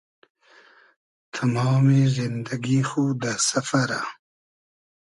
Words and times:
تئمامی 1.33 2.01
زیندئگی 2.15 2.79
خو 2.89 3.03
دۂ 3.21 3.33
سئفئرۂ 3.49 4.01